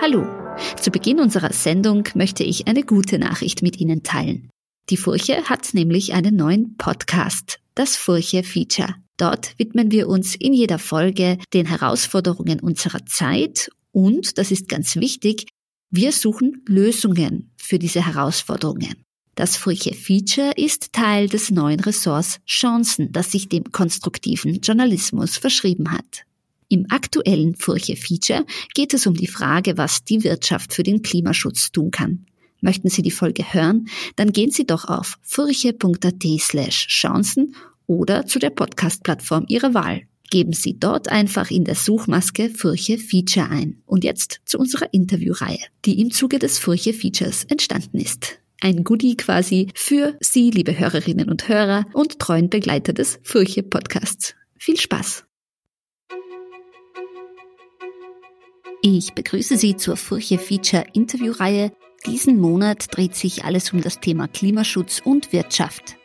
[0.00, 0.24] Hallo.
[0.80, 4.48] Zu Beginn unserer Sendung möchte ich eine gute Nachricht mit Ihnen teilen.
[4.90, 8.94] Die Furche hat nämlich einen neuen Podcast, das Furche Feature.
[9.16, 14.94] Dort widmen wir uns in jeder Folge den Herausforderungen unserer Zeit und, das ist ganz
[14.94, 15.48] wichtig,
[15.90, 19.02] wir suchen Lösungen für diese Herausforderungen.
[19.34, 25.90] Das Furche Feature ist Teil des neuen Ressorts Chancen, das sich dem konstruktiven Journalismus verschrieben
[25.90, 26.24] hat.
[26.68, 28.44] Im aktuellen Furche Feature
[28.74, 32.26] geht es um die Frage, was die Wirtschaft für den Klimaschutz tun kann.
[32.60, 33.88] Möchten Sie die Folge hören?
[34.16, 37.54] Dann gehen Sie doch auf furche.at slash Chancen
[37.86, 40.02] oder zu der Podcast-Plattform Ihrer Wahl.
[40.30, 43.80] Geben Sie dort einfach in der Suchmaske Furche Feature ein.
[43.86, 48.38] Und jetzt zu unserer Interviewreihe, die im Zuge des Furche Features entstanden ist.
[48.60, 54.34] Ein Goodie quasi für Sie, liebe Hörerinnen und Hörer und treuen Begleiter des Furche Podcasts.
[54.58, 55.27] Viel Spaß!
[58.90, 61.72] Ich begrüße Sie zur Furche Feature Interviewreihe.
[62.06, 65.98] Diesen Monat dreht sich alles um das Thema Klimaschutz und Wirtschaft.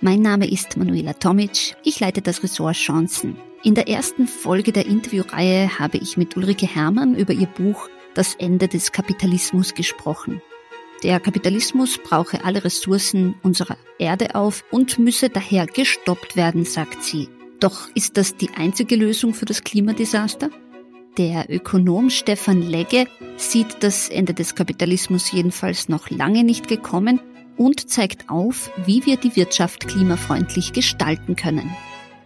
[0.00, 1.76] Mein Name ist Manuela Tomic.
[1.84, 3.36] Ich leite das Ressort Chancen.
[3.62, 8.36] In der ersten Folge der Interviewreihe habe ich mit Ulrike Herrmann über ihr Buch Das
[8.36, 10.40] Ende des Kapitalismus gesprochen.
[11.02, 17.28] Der Kapitalismus brauche alle Ressourcen unserer Erde auf und müsse daher gestoppt werden, sagt sie.
[17.60, 20.48] Doch ist das die einzige Lösung für das Klimadesaster?
[21.18, 27.20] Der Ökonom Stefan Legge sieht das Ende des Kapitalismus jedenfalls noch lange nicht gekommen
[27.56, 31.68] und zeigt auf, wie wir die Wirtschaft klimafreundlich gestalten können.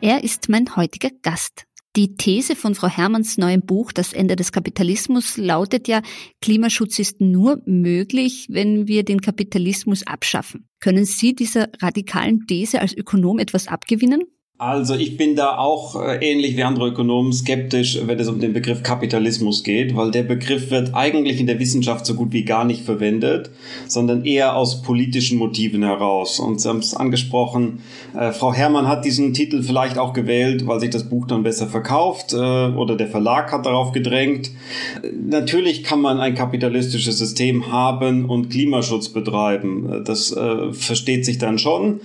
[0.02, 1.64] Er ist mein heutiger Gast.
[1.96, 6.02] Die These von Frau Hermanns neuem Buch Das Ende des Kapitalismus lautet ja,
[6.42, 10.68] Klimaschutz ist nur möglich, wenn wir den Kapitalismus abschaffen.
[10.80, 14.24] Können Sie dieser radikalen These als Ökonom etwas abgewinnen?
[14.56, 18.52] Also ich bin da auch äh, ähnlich wie andere Ökonomen skeptisch, wenn es um den
[18.52, 22.64] Begriff Kapitalismus geht, weil der Begriff wird eigentlich in der Wissenschaft so gut wie gar
[22.64, 23.50] nicht verwendet,
[23.88, 26.38] sondern eher aus politischen Motiven heraus.
[26.38, 27.80] Und Sie haben es angesprochen,
[28.16, 31.66] äh, Frau Herrmann hat diesen Titel vielleicht auch gewählt, weil sich das Buch dann besser
[31.66, 34.52] verkauft äh, oder der Verlag hat darauf gedrängt.
[35.20, 40.04] Natürlich kann man ein kapitalistisches System haben und Klimaschutz betreiben.
[40.04, 42.02] Das äh, versteht sich dann schon,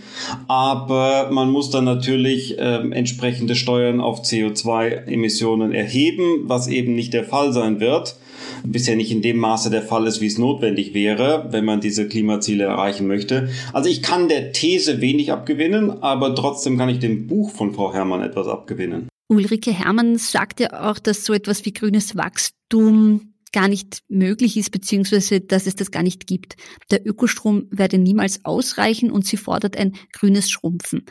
[0.48, 7.14] aber man muss dann natürlich natürlich äh, entsprechende Steuern auf CO2-Emissionen erheben, was eben nicht
[7.14, 8.16] der Fall sein wird.
[8.64, 12.08] Bisher nicht in dem Maße der Fall ist, wie es notwendig wäre, wenn man diese
[12.08, 13.50] Klimaziele erreichen möchte.
[13.74, 17.94] Also ich kann der These wenig abgewinnen, aber trotzdem kann ich dem Buch von Frau
[17.94, 19.08] Herrmann etwas abgewinnen.
[19.28, 24.72] Ulrike Herrmann sagt ja auch, dass so etwas wie grünes Wachstum gar nicht möglich ist,
[24.72, 26.56] beziehungsweise dass es das gar nicht gibt.
[26.92, 31.06] Der Ökostrom werde niemals ausreichen und sie fordert ein grünes Schrumpfen.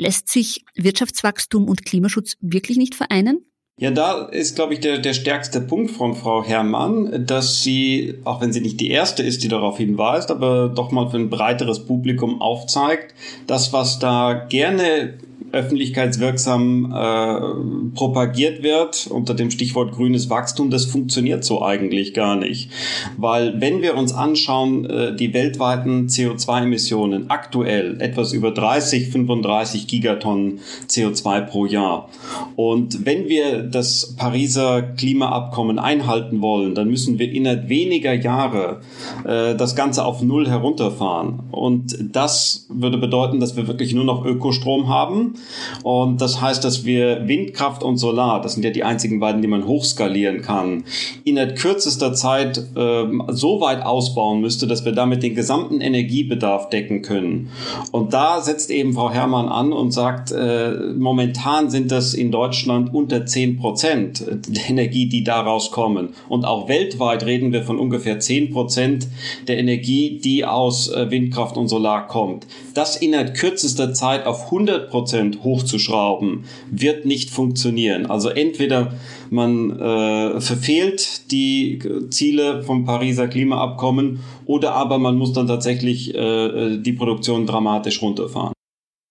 [0.00, 3.44] Lässt sich Wirtschaftswachstum und Klimaschutz wirklich nicht vereinen?
[3.78, 8.40] Ja, da ist, glaube ich, der, der stärkste Punkt von Frau Herrmann, dass sie, auch
[8.40, 11.84] wenn sie nicht die erste ist, die darauf hinweist, aber doch mal für ein breiteres
[11.84, 13.14] Publikum aufzeigt,
[13.46, 15.18] das, was da gerne
[15.52, 22.70] öffentlichkeitswirksam äh, propagiert wird unter dem Stichwort grünes Wachstum, das funktioniert so eigentlich gar nicht.
[23.16, 30.60] Weil wenn wir uns anschauen, äh, die weltweiten CO2-Emissionen aktuell etwas über 30, 35 Gigatonnen
[30.88, 32.08] CO2 pro Jahr.
[32.56, 38.80] Und wenn wir das Pariser Klimaabkommen einhalten wollen, dann müssen wir innerhalb weniger Jahre
[39.24, 41.40] äh, das Ganze auf Null herunterfahren.
[41.50, 45.34] Und das würde bedeuten, dass wir wirklich nur noch Ökostrom haben
[45.82, 49.48] und das heißt, dass wir Windkraft und Solar, das sind ja die einzigen beiden, die
[49.48, 50.84] man hochskalieren kann,
[51.24, 57.02] innerhalb kürzester Zeit äh, so weit ausbauen müsste, dass wir damit den gesamten Energiebedarf decken
[57.02, 57.50] können.
[57.92, 62.92] Und da setzt eben Frau Herrmann an und sagt, äh, momentan sind das in Deutschland
[62.94, 66.10] unter 10 Prozent der Energie, die daraus kommen.
[66.28, 69.08] Und auch weltweit reden wir von ungefähr 10 Prozent
[69.48, 72.46] der Energie, die aus äh, Windkraft und Solar kommt.
[72.74, 78.06] Das innerhalb kürzester Zeit auf 100 Prozent Prozent hochzuschrauben, wird nicht funktionieren.
[78.06, 78.94] Also entweder
[79.30, 81.78] man äh, verfehlt die
[82.10, 88.52] Ziele vom Pariser Klimaabkommen oder aber man muss dann tatsächlich äh, die Produktion dramatisch runterfahren.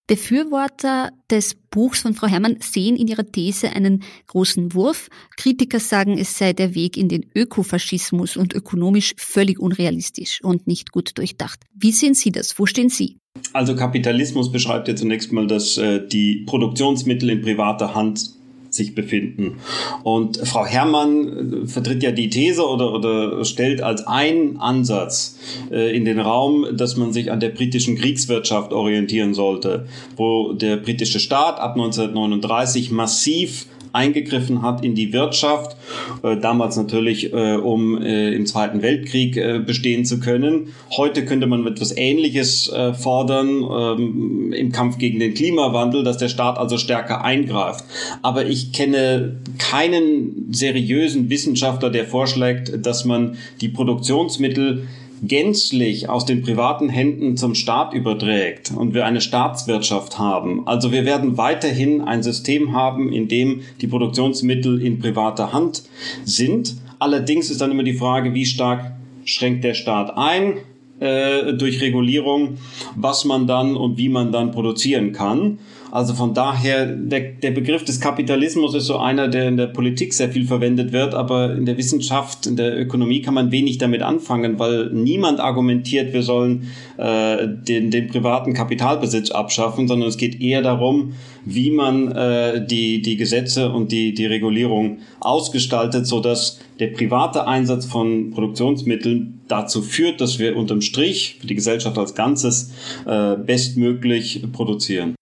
[0.09, 5.07] Befürworter des Buchs von Frau Herrmann sehen in ihrer These einen großen Wurf.
[5.37, 10.91] Kritiker sagen, es sei der Weg in den Ökofaschismus und ökonomisch völlig unrealistisch und nicht
[10.91, 11.59] gut durchdacht.
[11.75, 12.57] Wie sehen Sie das?
[12.57, 13.17] Wo stehen Sie?
[13.53, 18.31] Also Kapitalismus beschreibt ja zunächst mal, dass äh, die Produktionsmittel in privater Hand
[18.69, 19.57] sich befinden.
[20.03, 25.37] Und Frau Herrmann äh, vertritt ja die These oder, oder stellt als einen Ansatz
[25.71, 30.77] äh, in den Raum, dass man sich an der britischen Kriegswirtschaft orientieren sollte, wo der
[30.77, 35.75] britische Staat ab 1939 massiv eingegriffen hat in die Wirtschaft,
[36.23, 40.73] äh, damals natürlich, äh, um äh, im Zweiten Weltkrieg äh, bestehen zu können.
[40.95, 46.29] Heute könnte man etwas Ähnliches äh, fordern ähm, im Kampf gegen den Klimawandel, dass der
[46.29, 47.83] Staat also stärker eingreift.
[48.21, 54.87] Aber ich kenne keinen seriösen Wissenschaftler, der vorschlägt, dass man die Produktionsmittel
[55.23, 60.67] gänzlich aus den privaten Händen zum Staat überträgt und wir eine Staatswirtschaft haben.
[60.67, 65.83] Also wir werden weiterhin ein System haben, in dem die Produktionsmittel in privater Hand
[66.23, 66.75] sind.
[66.99, 68.93] Allerdings ist dann immer die Frage, wie stark
[69.25, 70.57] schränkt der Staat ein
[70.99, 72.57] äh, durch Regulierung,
[72.95, 75.59] was man dann und wie man dann produzieren kann.
[75.91, 80.13] Also von daher, der, der Begriff des Kapitalismus ist so einer, der in der Politik
[80.13, 84.01] sehr viel verwendet wird, aber in der Wissenschaft, in der Ökonomie kann man wenig damit
[84.01, 90.39] anfangen, weil niemand argumentiert, wir sollen äh, den, den privaten Kapitalbesitz abschaffen, sondern es geht
[90.39, 91.13] eher darum,
[91.45, 97.47] wie man äh, die, die Gesetze und die, die Regulierung ausgestaltet, so dass der private
[97.47, 102.71] Einsatz von Produktionsmitteln dazu führt, dass wir unterm Strich für die Gesellschaft als Ganzes
[103.05, 105.15] äh, bestmöglich produzieren.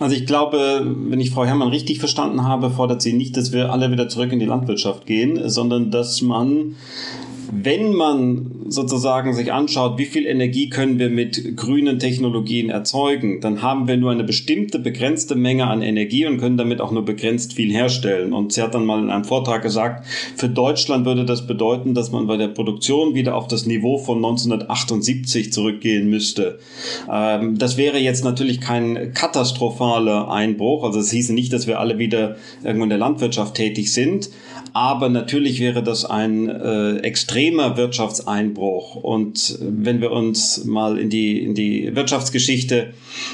[0.00, 3.70] Also ich glaube, wenn ich Frau Herrmann richtig verstanden habe, fordert sie nicht, dass wir
[3.70, 6.76] alle wieder zurück in die Landwirtschaft gehen, sondern dass man
[7.52, 13.62] wenn man sozusagen sich anschaut, wie viel Energie können wir mit grünen Technologien erzeugen, dann
[13.62, 17.54] haben wir nur eine bestimmte begrenzte Menge an Energie und können damit auch nur begrenzt
[17.54, 18.32] viel herstellen.
[18.32, 20.06] Und sie hat dann mal in einem Vortrag gesagt,
[20.36, 24.18] für Deutschland würde das bedeuten, dass man bei der Produktion wieder auf das Niveau von
[24.18, 26.60] 1978 zurückgehen müsste.
[27.10, 30.84] Ähm, das wäre jetzt natürlich kein katastrophaler Einbruch.
[30.84, 34.30] Also es hieße nicht, dass wir alle wieder irgendwo in der Landwirtschaft tätig sind.
[34.72, 36.98] Aber natürlich wäre das ein äh,
[37.40, 38.96] extremer Wirtschaftseinbruch.
[38.96, 42.92] Und wenn wir uns mal in die, in die Wirtschaftsgeschichte,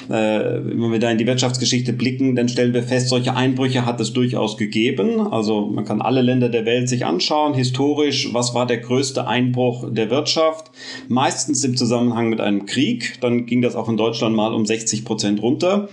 [0.09, 4.01] äh, wenn wir da in die Wirtschaftsgeschichte blicken, dann stellen wir fest, solche Einbrüche hat
[4.01, 5.21] es durchaus gegeben.
[5.21, 7.55] Also man kann alle Länder der Welt sich anschauen.
[7.55, 10.71] Historisch, was war der größte Einbruch der Wirtschaft?
[11.09, 13.19] Meistens im Zusammenhang mit einem Krieg.
[13.21, 15.89] Dann ging das auch in Deutschland mal um 60 Prozent runter.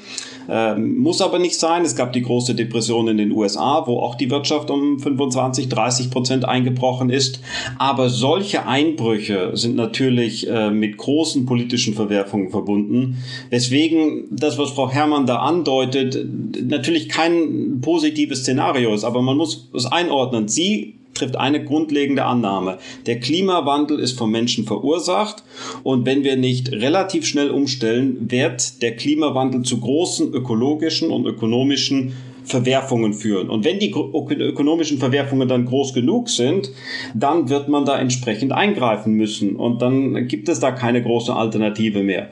[0.50, 1.84] Ähm, muss aber nicht sein.
[1.84, 6.10] Es gab die große Depression in den USA, wo auch die Wirtschaft um 25, 30
[6.10, 7.42] Prozent eingebrochen ist.
[7.78, 13.18] Aber solche Einbrüche sind natürlich äh, mit großen politischen Verwerfungen verbunden.
[13.50, 16.18] Weswegen das, was Frau Herrmann da andeutet,
[16.62, 19.04] natürlich kein positives Szenario ist.
[19.04, 20.48] Aber man muss es einordnen.
[20.48, 22.78] Sie trifft eine grundlegende Annahme.
[23.06, 25.44] Der Klimawandel ist vom Menschen verursacht
[25.84, 32.14] und wenn wir nicht relativ schnell umstellen, wird der Klimawandel zu großen ökologischen und ökonomischen
[32.46, 33.50] Verwerfungen führen.
[33.50, 36.72] Und wenn die ökonomischen Verwerfungen dann groß genug sind,
[37.14, 39.56] dann wird man da entsprechend eingreifen müssen.
[39.56, 42.30] Und dann gibt es da keine große Alternative mehr.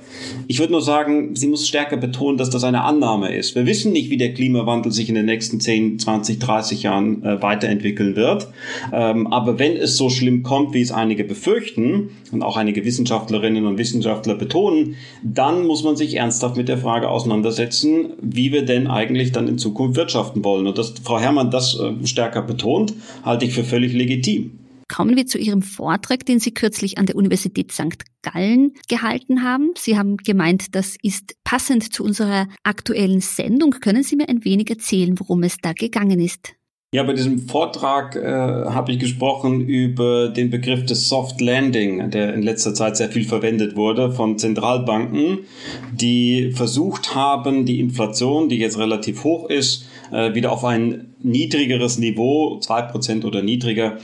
[0.47, 3.55] Ich würde nur sagen, sie muss stärker betonen, dass das eine Annahme ist.
[3.55, 7.41] Wir wissen nicht, wie der Klimawandel sich in den nächsten 10, 20, 30 Jahren äh,
[7.41, 8.47] weiterentwickeln wird.
[8.91, 13.65] Ähm, aber wenn es so schlimm kommt, wie es einige befürchten und auch einige Wissenschaftlerinnen
[13.65, 18.87] und Wissenschaftler betonen, dann muss man sich ernsthaft mit der Frage auseinandersetzen, wie wir denn
[18.87, 20.67] eigentlich dann in Zukunft wirtschaften wollen.
[20.67, 22.93] Und dass Frau Herrmann das äh, stärker betont,
[23.23, 24.57] halte ich für völlig legitim.
[24.93, 28.03] Kommen wir zu Ihrem Vortrag, den Sie kürzlich an der Universität St.
[28.23, 29.71] Gallen gehalten haben.
[29.77, 33.71] Sie haben gemeint, das ist passend zu unserer aktuellen Sendung.
[33.71, 36.55] Können Sie mir ein wenig erzählen, worum es da gegangen ist?
[36.93, 42.33] Ja, bei diesem Vortrag äh, habe ich gesprochen über den Begriff des Soft Landing, der
[42.33, 45.45] in letzter Zeit sehr viel verwendet wurde von Zentralbanken,
[45.93, 51.97] die versucht haben, die Inflation, die jetzt relativ hoch ist, äh, wieder auf ein niedrigeres
[51.97, 53.97] Niveau, zwei Prozent oder niedriger,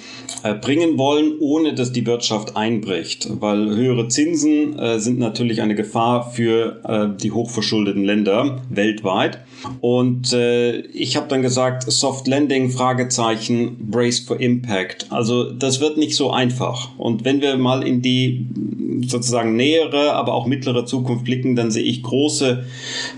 [0.43, 3.27] äh, bringen wollen, ohne dass die Wirtschaft einbricht.
[3.39, 9.39] Weil höhere Zinsen äh, sind natürlich eine Gefahr für äh, die hochverschuldeten Länder weltweit.
[9.81, 15.07] Und äh, ich habe dann gesagt, Soft Landing, Fragezeichen, Brace for Impact.
[15.09, 16.89] Also das wird nicht so einfach.
[16.97, 18.45] Und wenn wir mal in die
[19.05, 22.65] sozusagen nähere, aber auch mittlere Zukunft blicken, dann sehe ich große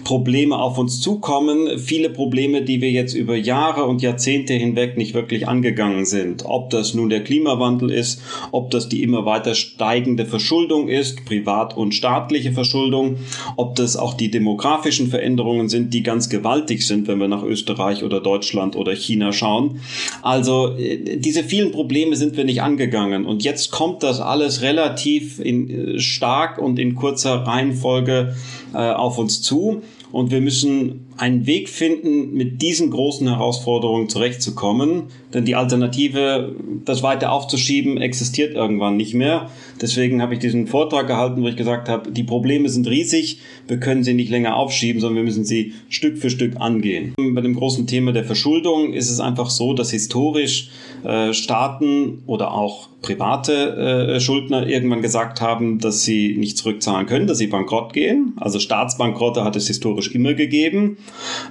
[0.03, 1.79] Probleme auf uns zukommen.
[1.79, 6.43] Viele Probleme, die wir jetzt über Jahre und Jahrzehnte hinweg nicht wirklich angegangen sind.
[6.45, 8.21] Ob das nun der Klimawandel ist,
[8.51, 13.17] ob das die immer weiter steigende Verschuldung ist, privat und staatliche Verschuldung,
[13.55, 18.03] ob das auch die demografischen Veränderungen sind, die ganz gewaltig sind, wenn wir nach Österreich
[18.03, 19.79] oder Deutschland oder China schauen.
[20.21, 25.39] Also äh, diese vielen Probleme sind wir nicht angegangen und jetzt kommt das alles relativ
[25.39, 28.36] in, stark und in kurzer Reihenfolge
[28.74, 29.81] äh, auf uns zu.
[30.12, 35.03] Und wir müssen einen Weg finden, mit diesen großen Herausforderungen zurechtzukommen.
[35.33, 39.49] Denn die Alternative, das weiter aufzuschieben, existiert irgendwann nicht mehr.
[39.81, 43.79] Deswegen habe ich diesen Vortrag gehalten, wo ich gesagt habe, die Probleme sind riesig, wir
[43.79, 47.13] können sie nicht länger aufschieben, sondern wir müssen sie Stück für Stück angehen.
[47.17, 50.69] Bei dem großen Thema der Verschuldung ist es einfach so, dass historisch
[51.03, 57.27] äh, Staaten oder auch private äh, Schuldner irgendwann gesagt haben, dass sie nicht zurückzahlen können,
[57.27, 58.33] dass sie bankrott gehen.
[58.38, 60.97] Also Staatsbankrotte hat es historisch immer gegeben.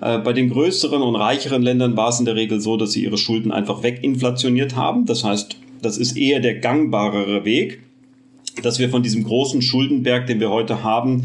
[0.01, 3.05] Äh, bei den größeren und reicheren Ländern war es in der Regel so, dass sie
[3.05, 5.07] ihre Schulden einfach weginflationiert haben.
[5.07, 7.81] Das heißt, das ist eher der gangbarere Weg
[8.63, 11.25] dass wir von diesem großen Schuldenberg, den wir heute haben,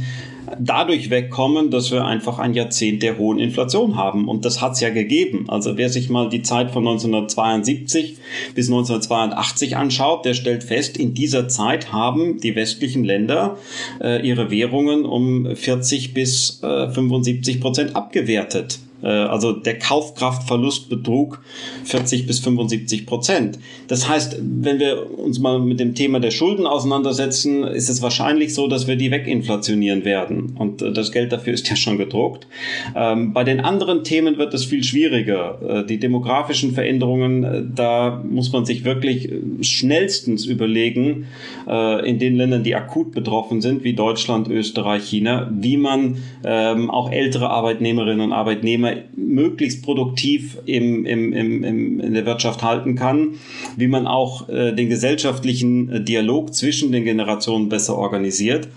[0.59, 4.27] dadurch wegkommen, dass wir einfach ein Jahrzehnt der hohen Inflation haben.
[4.27, 5.45] Und das hat es ja gegeben.
[5.47, 8.17] Also wer sich mal die Zeit von 1972
[8.55, 13.57] bis 1982 anschaut, der stellt fest, in dieser Zeit haben die westlichen Länder
[14.01, 18.79] äh, ihre Währungen um 40 bis äh, 75 Prozent abgewertet.
[19.03, 21.41] Äh, also der Kaufkraftverlust betrug
[21.86, 23.60] 40 bis 75 Prozent.
[23.88, 28.53] Das heißt, wenn wir uns mal mit dem Thema der Schulden auseinandersetzen, ist es wahrscheinlich
[28.53, 30.55] so, dass wir die weginflationieren werden.
[30.57, 32.48] Und äh, das Geld dafür ist ja schon gedruckt.
[32.95, 35.60] Ähm, bei den anderen Themen wird es viel schwieriger.
[35.67, 39.29] Äh, die demografischen Veränderungen, da muss man sich wirklich
[39.62, 41.27] schnellstens überlegen,
[41.65, 47.12] in den Ländern, die akut betroffen sind, wie Deutschland, Österreich, China, wie man ähm, auch
[47.12, 53.35] ältere Arbeitnehmerinnen und Arbeitnehmer möglichst produktiv im, im, im, im, in der Wirtschaft halten kann,
[53.77, 58.67] wie man auch äh, den gesellschaftlichen äh, Dialog zwischen den Generationen besser organisiert.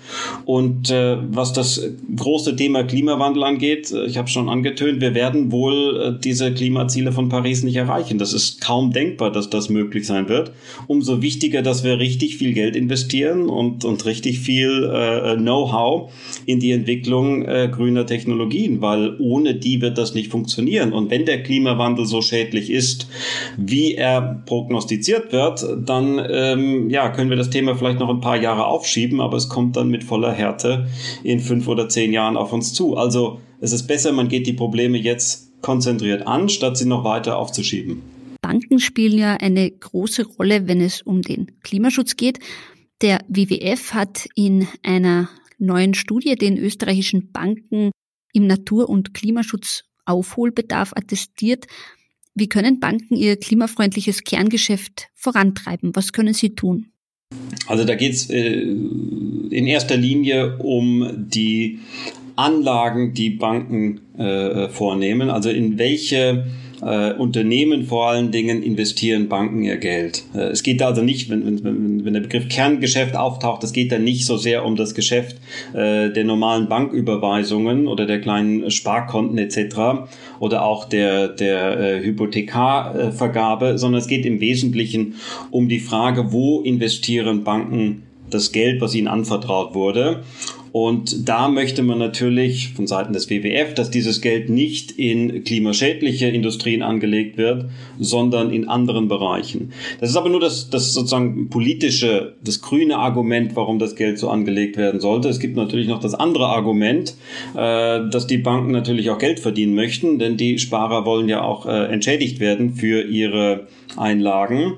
[0.45, 1.83] Und äh, was das
[2.17, 7.13] große Thema Klimawandel angeht, äh, ich habe schon angetönt, wir werden wohl äh, diese Klimaziele
[7.13, 8.19] von Paris nicht erreichen.
[8.19, 10.53] Das ist kaum denkbar, dass das möglich sein wird.
[10.87, 16.13] Umso wichtiger, dass wir richtig viel Geld investieren und, und richtig viel äh, Know-how
[16.47, 20.93] in die Entwicklung äh, grüner Technologien, weil ohne die wird das das nicht funktionieren.
[20.93, 23.09] Und wenn der Klimawandel so schädlich ist,
[23.57, 28.41] wie er prognostiziert wird, dann ähm, ja, können wir das Thema vielleicht noch ein paar
[28.41, 30.89] Jahre aufschieben, aber es kommt dann mit voller Härte
[31.23, 32.97] in fünf oder zehn Jahren auf uns zu.
[32.97, 37.39] Also es ist besser, man geht die Probleme jetzt konzentriert an, statt sie noch weiter
[37.39, 38.03] aufzuschieben.
[38.41, 42.39] Banken spielen ja eine große Rolle, wenn es um den Klimaschutz geht.
[43.03, 47.91] Der WWF hat in einer neuen Studie den österreichischen Banken
[48.33, 51.67] im Natur- und Klimaschutz Aufholbedarf attestiert.
[52.35, 55.95] Wie können Banken ihr klimafreundliches Kerngeschäft vorantreiben?
[55.95, 56.87] Was können sie tun?
[57.67, 61.81] Also da geht es äh, in erster Linie um die
[62.37, 65.31] Anlagen, die Banken äh, vornehmen.
[65.31, 66.47] Also in welche
[66.83, 70.25] äh, Unternehmen vor allen Dingen investieren Banken ihr Geld.
[70.35, 74.05] Äh, es geht also nicht, wenn, wenn, wenn der Begriff Kerngeschäft auftaucht, es geht dann
[74.05, 75.37] nicht so sehr um das Geschäft
[75.73, 80.07] äh, der normalen Banküberweisungen oder der kleinen Sparkonten etc.
[80.41, 85.15] oder auch der, der äh, Hypothekarvergabe, sondern es geht im Wesentlichen
[85.51, 90.23] um die Frage, wo investieren Banken das Geld, was ihnen anvertraut wurde.
[90.79, 96.29] Und da möchte man natürlich von Seiten des WWF, dass dieses Geld nicht in klimaschädliche
[96.29, 99.73] Industrien angelegt wird, sondern in anderen Bereichen.
[100.01, 104.29] Das ist aber nur das, das sozusagen politische, das grüne Argument, warum das Geld so
[104.29, 105.31] angelegt werden sollte.
[105.31, 107.15] Es gibt natürlich noch das andere Argument,
[107.55, 111.65] äh, dass die Banken natürlich auch Geld verdienen möchten, denn die Sparer wollen ja auch
[111.65, 113.67] äh, entschädigt werden für ihre
[113.97, 114.75] Einlagen.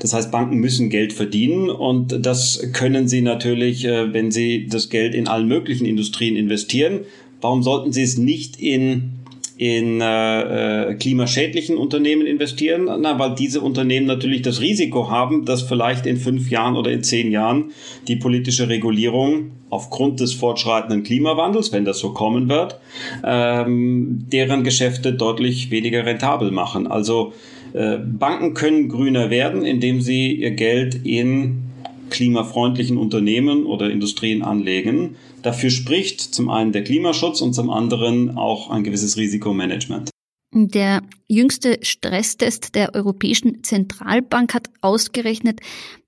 [0.00, 4.90] Das heißt, Banken müssen Geld verdienen und das können sie natürlich, äh, wenn sie das
[4.90, 7.00] Geld in allen möglichen Industrien investieren.
[7.40, 9.18] Warum sollten sie es nicht in
[9.58, 12.88] in äh, äh, klimaschädlichen Unternehmen investieren?
[13.00, 17.02] Na, weil diese Unternehmen natürlich das Risiko haben, dass vielleicht in fünf Jahren oder in
[17.02, 17.72] zehn Jahren
[18.06, 22.78] die politische Regulierung aufgrund des fortschreitenden Klimawandels, wenn das so kommen wird,
[23.24, 26.86] ähm, deren Geschäfte deutlich weniger rentabel machen.
[26.86, 27.32] Also
[27.72, 31.64] Banken können grüner werden, indem sie ihr Geld in
[32.10, 35.16] klimafreundlichen Unternehmen oder Industrien anlegen.
[35.42, 40.10] Dafür spricht zum einen der Klimaschutz und zum anderen auch ein gewisses Risikomanagement.
[40.52, 45.60] Der jüngste Stresstest der Europäischen Zentralbank hat ausgerechnet,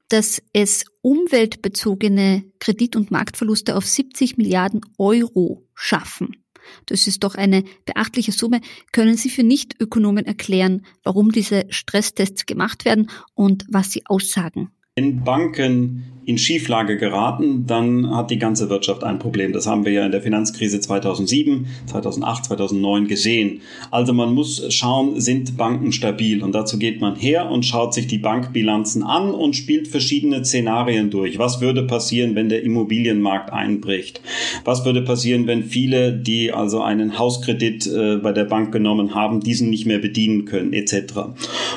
[0.09, 6.39] dass es umweltbezogene Kredit- und Marktverluste auf 70 Milliarden Euro schaffen.
[6.86, 8.60] Das ist doch eine beachtliche Summe.
[8.92, 14.70] Können Sie für Nichtökonomen erklären, warum diese Stresstests gemacht werden und was sie aussagen?
[14.96, 19.52] Wenn Banken in Schieflage geraten, dann hat die ganze Wirtschaft ein Problem.
[19.52, 23.62] Das haben wir ja in der Finanzkrise 2007, 2008, 2009 gesehen.
[23.90, 26.44] Also man muss schauen, sind Banken stabil?
[26.44, 31.10] Und dazu geht man her und schaut sich die Bankbilanzen an und spielt verschiedene Szenarien
[31.10, 31.37] durch.
[31.40, 34.20] Was würde passieren, wenn der Immobilienmarkt einbricht?
[34.64, 39.40] Was würde passieren, wenn viele, die also einen Hauskredit äh, bei der Bank genommen haben,
[39.40, 40.94] diesen nicht mehr bedienen können, etc.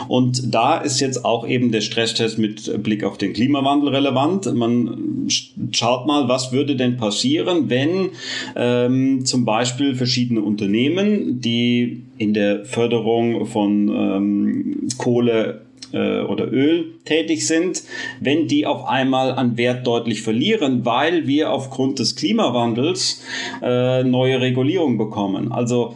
[0.07, 4.42] Und da ist jetzt auch eben der Stresstest mit Blick auf den Klimawandel relevant.
[4.51, 5.27] Man
[5.71, 8.09] schaut mal, was würde denn passieren, wenn
[8.55, 15.61] ähm, zum Beispiel verschiedene Unternehmen, die in der Förderung von ähm, Kohle
[15.93, 17.83] äh, oder Öl tätig sind,
[18.19, 23.23] wenn die auf einmal an Wert deutlich verlieren, weil wir aufgrund des Klimawandels
[23.61, 25.51] äh, neue Regulierungen bekommen.
[25.51, 25.95] Also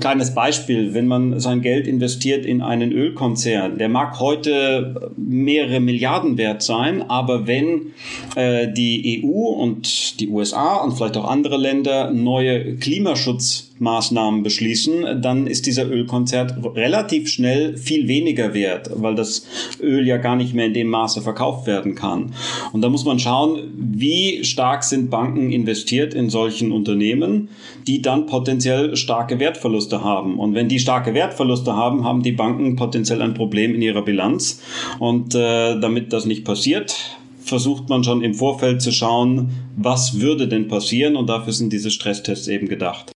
[0.00, 6.38] kleines Beispiel, wenn man sein Geld investiert in einen Ölkonzern, der mag heute mehrere Milliarden
[6.38, 7.92] wert sein, aber wenn
[8.36, 15.22] äh, die EU und die USA und vielleicht auch andere Länder neue Klimaschutz Maßnahmen beschließen,
[15.22, 19.46] dann ist dieser Ölkonzert relativ schnell viel weniger wert, weil das
[19.80, 22.32] Öl ja gar nicht mehr in dem Maße verkauft werden kann.
[22.72, 27.48] Und da muss man schauen, wie stark sind Banken investiert in solchen Unternehmen,
[27.86, 30.38] die dann potenziell starke Wertverluste haben.
[30.38, 34.62] Und wenn die starke Wertverluste haben, haben die Banken potenziell ein Problem in ihrer Bilanz.
[34.98, 40.46] Und äh, damit das nicht passiert, versucht man schon im Vorfeld zu schauen, was würde
[40.46, 43.10] denn passieren und dafür sind diese Stresstests eben gedacht.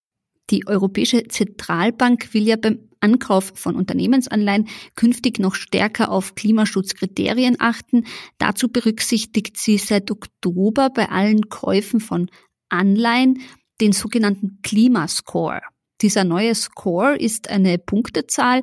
[0.50, 8.06] Die Europäische Zentralbank will ja beim Ankauf von Unternehmensanleihen künftig noch stärker auf Klimaschutzkriterien achten.
[8.38, 12.30] Dazu berücksichtigt sie seit Oktober bei allen Käufen von
[12.68, 13.40] Anleihen
[13.80, 15.60] den sogenannten Klimascore.
[16.00, 18.62] Dieser neue Score ist eine Punktezahl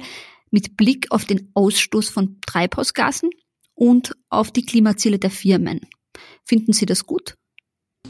[0.50, 3.30] mit Blick auf den Ausstoß von Treibhausgasen
[3.74, 5.82] und auf die Klimaziele der Firmen.
[6.44, 7.36] Finden Sie das gut?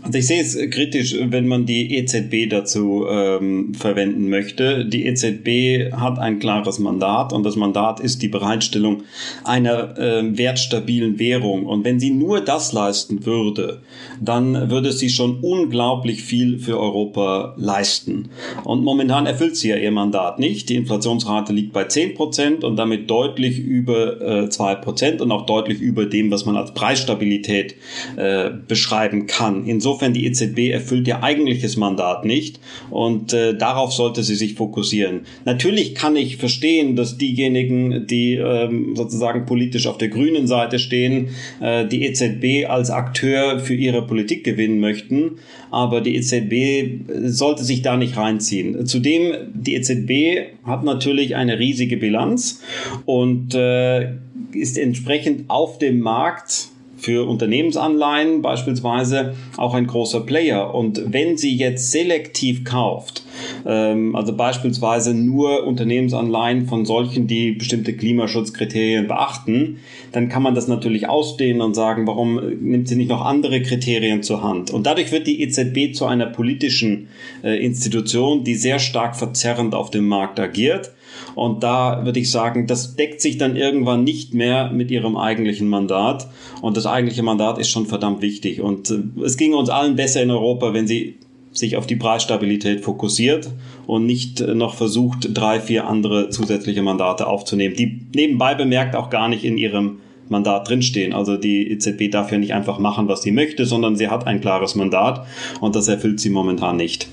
[0.04, 4.84] Also ich sehe es kritisch, wenn man die EZB dazu ähm, verwenden möchte.
[4.84, 9.04] Die EZB hat ein klares Mandat und das Mandat ist die Bereitstellung
[9.44, 11.68] einer äh, wertstabilen Währung.
[11.68, 13.82] Und wenn sie nur das leisten würde,
[14.20, 18.30] dann würde sie schon unglaublich viel für Europa leisten.
[18.64, 20.70] Und momentan erfüllt sie ja ihr Mandat nicht.
[20.70, 25.46] Die Inflationsrate liegt bei 10 Prozent und damit deutlich über äh, 2 Prozent und auch
[25.46, 27.76] deutlich über dem, was man als Preisstabilität
[28.16, 29.66] äh, beschreiben kann.
[29.66, 34.54] Insofern Insofern die EZB erfüllt ihr eigentliches Mandat nicht und äh, darauf sollte sie sich
[34.54, 35.22] fokussieren.
[35.44, 41.32] Natürlich kann ich verstehen, dass diejenigen, die ähm, sozusagen politisch auf der grünen Seite stehen,
[41.60, 45.40] äh, die EZB als Akteur für ihre Politik gewinnen möchten,
[45.72, 48.86] aber die EZB sollte sich da nicht reinziehen.
[48.86, 52.62] Zudem, die EZB hat natürlich eine riesige Bilanz
[53.06, 54.14] und äh,
[54.54, 56.71] ist entsprechend auf dem Markt
[57.02, 60.74] für Unternehmensanleihen beispielsweise auch ein großer Player.
[60.76, 63.24] Und wenn sie jetzt selektiv kauft,
[63.66, 69.80] ähm, also beispielsweise nur Unternehmensanleihen von solchen, die bestimmte Klimaschutzkriterien beachten,
[70.12, 74.22] dann kann man das natürlich ausdehnen und sagen, warum nimmt sie nicht noch andere Kriterien
[74.22, 74.70] zur Hand?
[74.70, 77.08] Und dadurch wird die EZB zu einer politischen
[77.44, 80.92] äh, Institution, die sehr stark verzerrend auf dem Markt agiert.
[81.36, 85.68] Und da würde ich sagen, das deckt sich dann irgendwann nicht mehr mit ihrem eigentlichen
[85.68, 86.28] Mandat.
[86.62, 88.62] Und das eigentliche Mandat ist schon verdammt wichtig.
[88.62, 91.16] Und äh, es ging uns allen besser in Europa, wenn sie
[91.54, 93.50] sich auf die Preisstabilität fokussiert
[93.88, 99.10] und nicht äh, noch versucht, drei, vier andere zusätzliche Mandate aufzunehmen, die nebenbei bemerkt auch
[99.10, 101.14] gar nicht in ihrem Mandat drinstehen.
[101.14, 104.42] Also die EZB darf ja nicht einfach machen, was sie möchte, sondern sie hat ein
[104.42, 105.26] klares Mandat
[105.60, 107.10] und das erfüllt sie momentan nicht.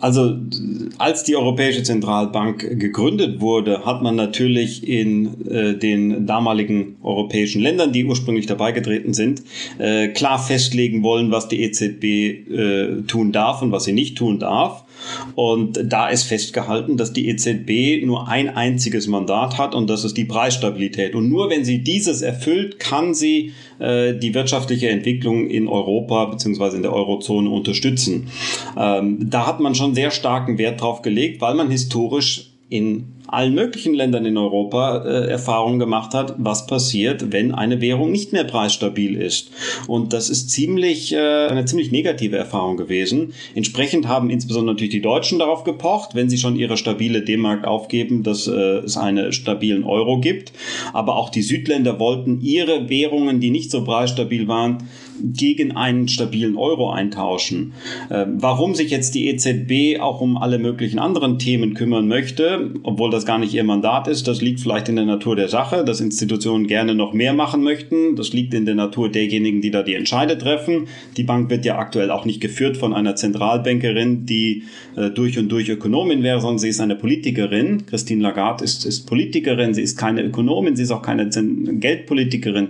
[0.00, 0.36] Also
[0.98, 7.92] als die Europäische Zentralbank gegründet wurde, hat man natürlich in äh, den damaligen europäischen Ländern,
[7.92, 9.42] die ursprünglich dabei getreten sind,
[9.78, 14.38] äh, klar festlegen wollen, was die EZB äh, tun darf und was sie nicht tun
[14.38, 14.84] darf.
[15.34, 20.16] Und da ist festgehalten, dass die EZB nur ein einziges Mandat hat und das ist
[20.16, 21.14] die Preisstabilität.
[21.14, 26.76] Und nur wenn sie dieses erfüllt, kann sie äh, die wirtschaftliche Entwicklung in Europa bzw.
[26.76, 28.28] in der Eurozone unterstützen.
[28.76, 33.54] Ähm, da hat man schon sehr starken Wert drauf gelegt, weil man historisch in allen
[33.54, 38.44] möglichen Ländern in Europa äh, Erfahrungen gemacht hat, was passiert, wenn eine Währung nicht mehr
[38.44, 39.50] preisstabil ist.
[39.86, 43.34] Und das ist ziemlich äh, eine ziemlich negative Erfahrung gewesen.
[43.54, 48.22] Entsprechend haben insbesondere natürlich die Deutschen darauf gepocht, wenn sie schon ihre stabile D-Mark aufgeben,
[48.22, 50.52] dass äh, es einen stabilen Euro gibt.
[50.92, 54.88] Aber auch die Südländer wollten ihre Währungen, die nicht so preisstabil waren,
[55.22, 57.72] gegen einen stabilen Euro eintauschen.
[58.10, 63.10] Ähm, warum sich jetzt die EZB auch um alle möglichen anderen Themen kümmern möchte, obwohl
[63.10, 64.28] das gar nicht ihr Mandat ist.
[64.28, 68.16] Das liegt vielleicht in der Natur der Sache, dass Institutionen gerne noch mehr machen möchten.
[68.16, 70.88] Das liegt in der Natur derjenigen, die da die Entscheide treffen.
[71.16, 74.64] Die Bank wird ja aktuell auch nicht geführt von einer Zentralbankerin, die
[74.96, 77.86] äh, durch und durch Ökonomin wäre, sondern sie ist eine Politikerin.
[77.86, 82.68] Christine Lagarde ist, ist Politikerin, sie ist keine Ökonomin, sie ist auch keine Geldpolitikerin.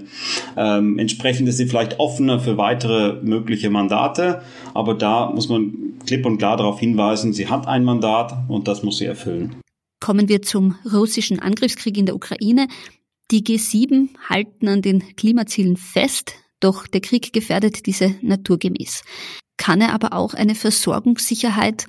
[0.57, 4.43] Ähm, entsprechend ist sie vielleicht offener für weitere mögliche Mandate,
[4.75, 8.83] aber da muss man klipp und klar darauf hinweisen, sie hat ein Mandat und das
[8.83, 9.57] muss sie erfüllen.
[10.01, 12.69] Kommen wir zum russischen Angriffskrieg in der Ukraine.
[13.31, 19.03] Die G7 halten an den Klimazielen fest, doch der Krieg gefährdet diese naturgemäß.
[19.59, 21.87] Kann er aber auch eine Versorgungssicherheit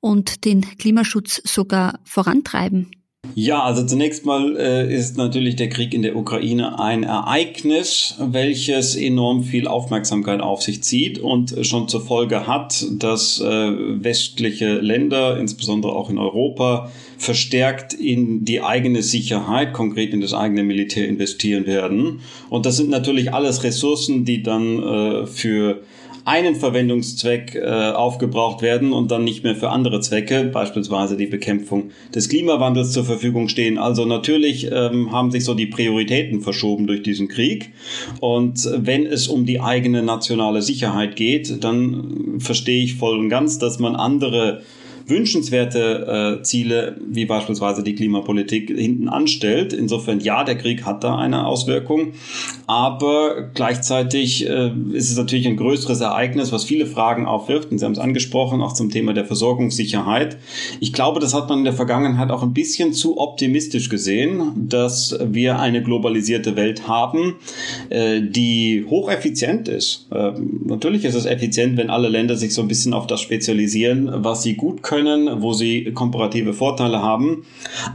[0.00, 2.90] und den Klimaschutz sogar vorantreiben?
[3.34, 8.96] Ja, also zunächst mal äh, ist natürlich der Krieg in der Ukraine ein Ereignis, welches
[8.96, 15.38] enorm viel Aufmerksamkeit auf sich zieht und schon zur Folge hat, dass äh, westliche Länder,
[15.38, 21.66] insbesondere auch in Europa, verstärkt in die eigene Sicherheit, konkret in das eigene Militär investieren
[21.66, 22.20] werden.
[22.50, 25.82] Und das sind natürlich alles Ressourcen, die dann äh, für
[26.26, 31.92] einen Verwendungszweck äh, aufgebraucht werden und dann nicht mehr für andere Zwecke, beispielsweise die Bekämpfung
[32.12, 33.78] des Klimawandels zur Verfügung stehen.
[33.78, 37.70] Also natürlich ähm, haben sich so die Prioritäten verschoben durch diesen Krieg.
[38.18, 43.60] Und wenn es um die eigene nationale Sicherheit geht, dann verstehe ich voll und ganz,
[43.60, 44.62] dass man andere
[45.06, 49.72] wünschenswerte äh, Ziele, wie beispielsweise die Klimapolitik, hinten anstellt.
[49.72, 52.12] Insofern ja, der Krieg hat da eine Auswirkung,
[52.66, 57.70] aber gleichzeitig äh, ist es natürlich ein größeres Ereignis, was viele Fragen aufwirft.
[57.70, 60.38] Und Sie haben es angesprochen, auch zum Thema der Versorgungssicherheit.
[60.80, 65.16] Ich glaube, das hat man in der Vergangenheit auch ein bisschen zu optimistisch gesehen, dass
[65.24, 67.36] wir eine globalisierte Welt haben,
[67.90, 70.08] äh, die hocheffizient ist.
[70.10, 70.32] Äh,
[70.64, 74.42] natürlich ist es effizient, wenn alle Länder sich so ein bisschen auf das spezialisieren, was
[74.42, 77.44] sie gut können können, wo sie komparative Vorteile haben.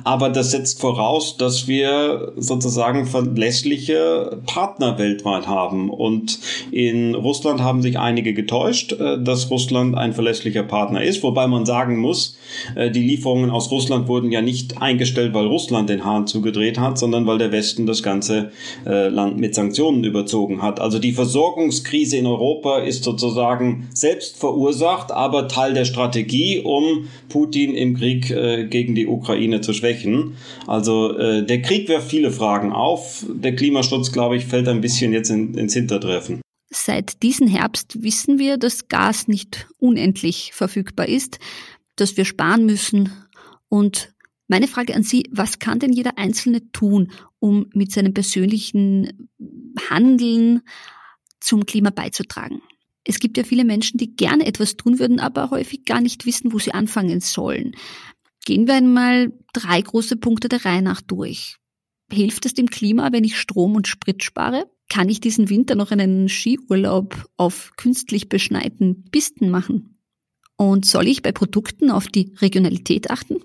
[0.04, 5.90] Aber das setzt voraus, dass wir sozusagen verlässliche Partner weltweit haben.
[5.90, 6.40] Und
[6.72, 11.24] in Russland haben sich einige getäuscht, äh, dass Russland ein verlässlicher Partner ist.
[11.24, 12.38] Wobei man sagen muss,
[12.76, 17.00] äh, die Lieferungen aus Russland wurden ja nicht eingestellt, weil Russland den Hahn zugedreht hat,
[17.00, 18.52] sondern weil der Westen das ganze
[18.86, 20.80] äh, Land mit Sanktionen überzogen hat.
[20.80, 26.90] Also die Versorgungskrise in Europa ist sozusagen selbst verursacht, aber Teil der Strategie, um
[27.30, 30.36] Putin im Krieg äh, gegen die Ukraine zu schwächen.
[30.67, 33.25] Also äh, der Krieg wirft viele Fragen auf.
[33.34, 36.41] Der Klimaschutz, glaube ich, fällt ein bisschen jetzt in, ins Hintertreffen.
[36.69, 41.39] Seit diesem Herbst wissen wir, dass Gas nicht unendlich verfügbar ist,
[41.97, 43.12] dass wir sparen müssen.
[43.67, 44.13] Und
[44.47, 49.30] meine Frage an Sie, was kann denn jeder Einzelne tun, um mit seinem persönlichen
[49.89, 50.62] Handeln
[51.39, 52.62] zum Klima beizutragen?
[53.04, 56.54] Es gibt ja viele Menschen, die gerne etwas tun würden, aber häufig gar nicht wissen,
[56.54, 57.76] wo sie anfangen sollen.
[58.46, 61.58] Gehen wir einmal drei große Punkte der Reihe nach durch.
[62.12, 64.70] Hilft es dem Klima, wenn ich Strom und Sprit spare?
[64.90, 69.98] Kann ich diesen Winter noch einen Skiurlaub auf künstlich beschneiten Pisten machen?
[70.58, 73.38] Und soll ich bei Produkten auf die Regionalität achten?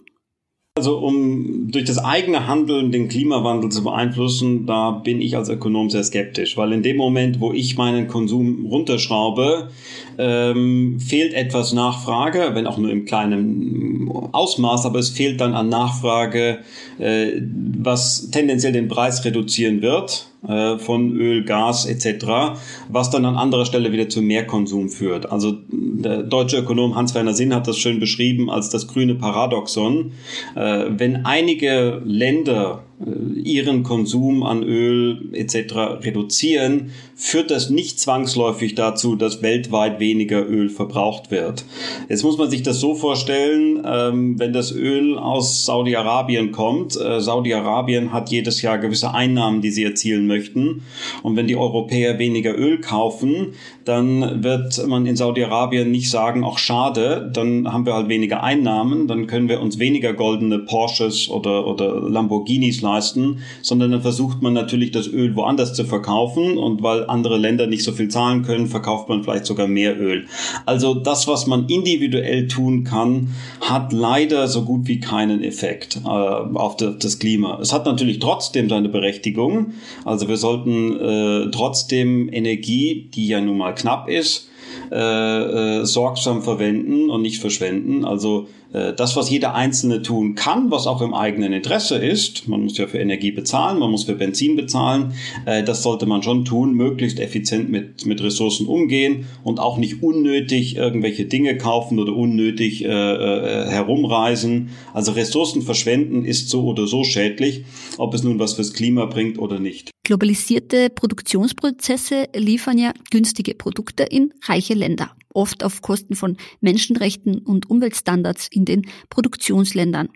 [0.77, 5.89] Also um durch das eigene Handeln den Klimawandel zu beeinflussen, da bin ich als Ökonom
[5.89, 9.71] sehr skeptisch, weil in dem Moment, wo ich meinen Konsum runterschraube,
[10.19, 15.69] ähm, fehlt etwas Nachfrage, wenn auch nur im kleinen Ausmaß, aber es fehlt dann an
[15.69, 16.59] Nachfrage,
[16.99, 17.33] äh,
[17.79, 23.67] was tendenziell den Preis reduzieren wird äh, von Öl, Gas etc., was dann an anderer
[23.67, 25.31] Stelle wieder zu mehr Konsum führt.
[25.31, 30.13] Also der deutsche Ökonom Hans-Werner Sinn hat das schön beschrieben als das grüne Paradoxon.
[30.55, 35.75] Äh, wenn einige Länder ihren Konsum an Öl etc.
[36.03, 41.65] reduzieren, führt das nicht zwangsläufig dazu, dass weltweit weniger Öl verbraucht wird.
[42.09, 47.21] Jetzt muss man sich das so vorstellen, ähm, wenn das Öl aus Saudi-Arabien kommt, äh,
[47.21, 50.83] Saudi-Arabien hat jedes Jahr gewisse Einnahmen, die sie erzielen möchten.
[51.23, 53.55] Und wenn die Europäer weniger Öl kaufen,
[53.85, 59.07] dann wird man in Saudi-Arabien nicht sagen, auch schade, dann haben wir halt weniger Einnahmen,
[59.07, 64.55] dann können wir uns weniger goldene Porsches oder, oder Lamborghinis leisten, sondern dann versucht man
[64.55, 68.67] natürlich das Öl woanders zu verkaufen und weil andere Länder nicht so viel zahlen können,
[68.67, 70.27] verkauft man vielleicht sogar mehr Öl.
[70.65, 76.09] Also das, was man individuell tun kann, hat leider so gut wie keinen Effekt äh,
[76.09, 77.59] auf das Klima.
[77.61, 79.73] Es hat natürlich trotzdem seine Berechtigung.
[80.05, 84.49] Also wir sollten äh, trotzdem Energie, die ja nun mal knapp ist,
[84.91, 88.05] äh, äh, sorgsam verwenden und nicht verschwenden.
[88.05, 88.49] Also
[88.97, 92.87] das, was jeder Einzelne tun kann, was auch im eigenen Interesse ist, man muss ja
[92.87, 95.15] für Energie bezahlen, man muss für Benzin bezahlen,
[95.47, 100.03] äh, das sollte man schon tun, möglichst effizient mit, mit Ressourcen umgehen und auch nicht
[100.03, 104.71] unnötig irgendwelche Dinge kaufen oder unnötig äh, äh, herumreisen.
[104.93, 107.65] Also Ressourcen verschwenden ist so oder so schädlich,
[107.99, 109.91] ob es nun was fürs Klima bringt oder nicht.
[110.05, 117.71] Globalisierte Produktionsprozesse liefern ja günstige Produkte in reiche Länder, oft auf Kosten von Menschenrechten und
[117.71, 120.09] Umweltstandards in den Produktionsländern.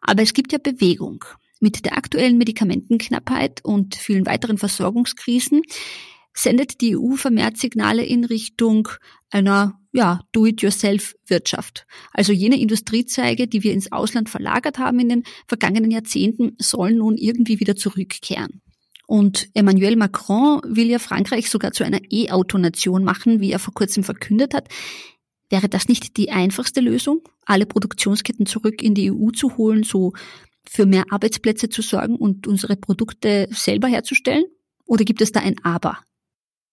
[0.00, 1.24] Aber es gibt ja Bewegung.
[1.60, 5.62] Mit der aktuellen Medikamentenknappheit und vielen weiteren Versorgungskrisen
[6.32, 8.88] sendet die EU vermehrt Signale in Richtung
[9.30, 11.86] einer ja, Do-it-yourself-Wirtschaft.
[12.12, 17.16] Also jene Industriezweige, die wir ins Ausland verlagert haben in den vergangenen Jahrzehnten, sollen nun
[17.16, 18.62] irgendwie wieder zurückkehren.
[19.10, 24.04] Und Emmanuel Macron will ja Frankreich sogar zu einer E-Auto-Nation machen, wie er vor kurzem
[24.04, 24.68] verkündet hat.
[25.48, 30.12] Wäre das nicht die einfachste Lösung, alle Produktionsketten zurück in die EU zu holen, so
[30.64, 34.44] für mehr Arbeitsplätze zu sorgen und unsere Produkte selber herzustellen?
[34.86, 35.98] Oder gibt es da ein Aber?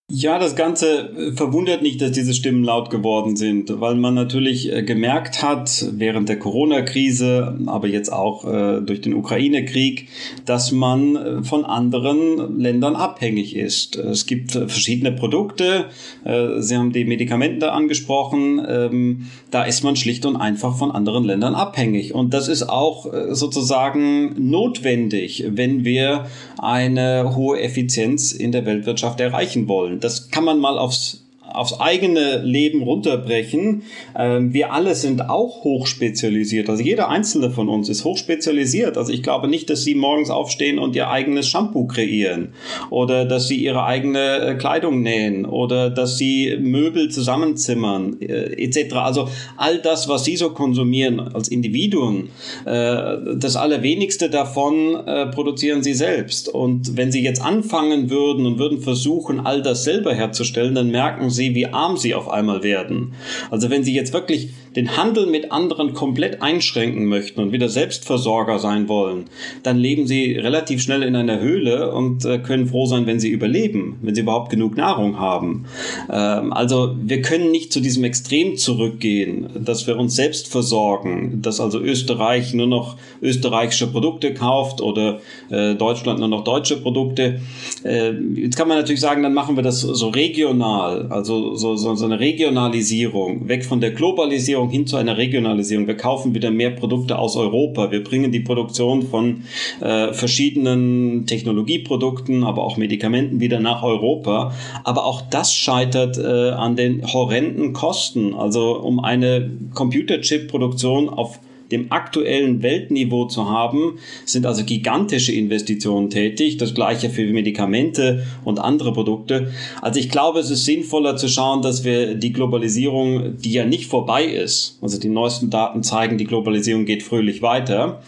[0.09, 4.71] Ja, das Ganze äh, verwundert nicht, dass diese Stimmen laut geworden sind, weil man natürlich
[4.71, 10.07] äh, gemerkt hat, während der Corona-Krise, aber jetzt auch äh, durch den Ukraine-Krieg,
[10.45, 13.97] dass man von anderen Ländern abhängig ist.
[13.97, 15.87] Es gibt verschiedene Produkte,
[16.23, 21.53] Sie haben die Medikamente angesprochen, ähm, da ist man schlicht und einfach von anderen Ländern
[21.53, 22.13] abhängig.
[22.13, 29.67] Und das ist auch sozusagen notwendig, wenn wir eine hohe Effizienz in der Weltwirtschaft erreichen
[29.67, 29.96] wollen.
[29.99, 33.83] Das kann man mal aufs aufs eigene Leben runterbrechen,
[34.17, 36.69] ähm, wir alle sind auch hochspezialisiert.
[36.69, 38.97] Also jeder einzelne von uns ist hochspezialisiert.
[38.97, 42.49] Also ich glaube nicht, dass sie morgens aufstehen und ihr eigenes Shampoo kreieren
[42.89, 48.95] oder dass sie ihre eigene äh, Kleidung nähen oder dass sie Möbel zusammenzimmern äh, etc.
[48.95, 52.29] Also all das, was sie so konsumieren als Individuen,
[52.65, 56.49] äh, das allerwenigste davon äh, produzieren sie selbst.
[56.49, 61.29] Und wenn sie jetzt anfangen würden und würden versuchen, all das selber herzustellen, dann merken
[61.29, 63.13] sie, wie arm sie auf einmal werden.
[63.51, 68.59] Also wenn sie jetzt wirklich den Handel mit anderen komplett einschränken möchten und wieder Selbstversorger
[68.59, 69.25] sein wollen,
[69.63, 73.29] dann leben sie relativ schnell in einer Höhle und äh, können froh sein, wenn sie
[73.29, 75.65] überleben, wenn sie überhaupt genug Nahrung haben.
[76.11, 81.59] Ähm, also wir können nicht zu diesem Extrem zurückgehen, dass wir uns selbst versorgen, dass
[81.59, 87.41] also Österreich nur noch österreichische Produkte kauft oder äh, Deutschland nur noch deutsche Produkte.
[87.83, 91.95] Äh, jetzt kann man natürlich sagen, dann machen wir das so regional, also so, so,
[91.95, 95.85] so eine Regionalisierung, weg von der Globalisierung hin zu einer Regionalisierung.
[95.85, 97.91] Wir kaufen wieder mehr Produkte aus Europa.
[97.91, 99.43] Wir bringen die Produktion von
[99.81, 104.53] äh, verschiedenen Technologieprodukten, aber auch Medikamenten wieder nach Europa.
[104.83, 108.33] Aber auch das scheitert äh, an den horrenden Kosten.
[108.33, 111.39] Also um eine Computerchip-Produktion auf
[111.71, 116.57] dem aktuellen Weltniveau zu haben, sind also gigantische Investitionen tätig.
[116.57, 119.51] Das gleiche für Medikamente und andere Produkte.
[119.81, 123.87] Also ich glaube, es ist sinnvoller zu schauen, dass wir die Globalisierung, die ja nicht
[123.87, 128.01] vorbei ist, also die neuesten Daten zeigen, die Globalisierung geht fröhlich weiter,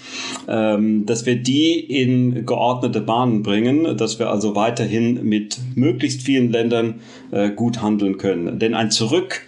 [0.48, 6.52] ähm, dass wir die in geordnete Bahnen bringen, dass wir also weiterhin mit möglichst vielen
[6.52, 8.60] Ländern äh, gut handeln können.
[8.60, 9.44] Denn ein Zurück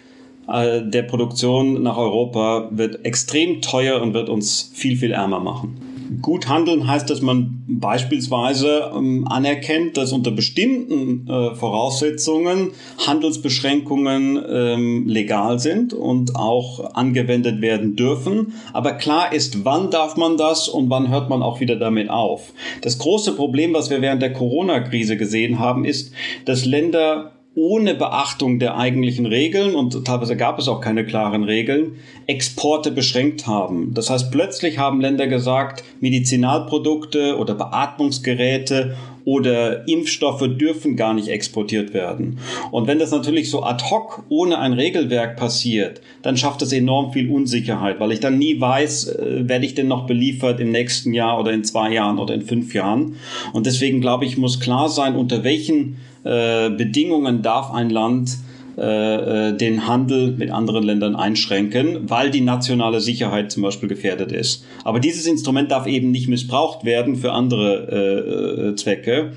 [0.52, 5.92] äh, der Produktion nach Europa wird extrem teuer und wird uns viel, viel ärmer machen.
[6.22, 12.72] Gut handeln heißt, dass man beispielsweise ähm, anerkennt, dass unter bestimmten äh, Voraussetzungen
[13.08, 18.54] Handelsbeschränkungen ähm, legal sind und auch angewendet werden dürfen.
[18.74, 22.52] Aber klar ist, wann darf man das und wann hört man auch wieder damit auf.
[22.82, 26.12] Das große Problem, was wir während der Corona-Krise gesehen haben, ist,
[26.44, 31.98] dass Länder ohne Beachtung der eigentlichen Regeln und teilweise gab es auch keine klaren Regeln,
[32.26, 33.94] Exporte beschränkt haben.
[33.94, 41.94] Das heißt, plötzlich haben Länder gesagt, Medizinalprodukte oder Beatmungsgeräte oder Impfstoffe dürfen gar nicht exportiert
[41.94, 42.40] werden.
[42.72, 47.12] Und wenn das natürlich so ad hoc ohne ein Regelwerk passiert, dann schafft es enorm
[47.12, 51.14] viel Unsicherheit, weil ich dann nie weiß, äh, werde ich denn noch beliefert im nächsten
[51.14, 53.18] Jahr oder in zwei Jahren oder in fünf Jahren.
[53.54, 58.38] Und deswegen glaube ich, muss klar sein, unter welchen Bedingungen darf ein Land
[58.78, 64.32] äh, äh, den Handel mit anderen Ländern einschränken, weil die nationale Sicherheit zum Beispiel gefährdet
[64.32, 64.66] ist.
[64.86, 69.34] Aber dieses Instrument darf eben nicht missbraucht werden für andere äh, Zwecke.